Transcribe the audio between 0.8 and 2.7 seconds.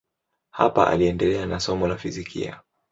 aliendelea na somo la fizikia.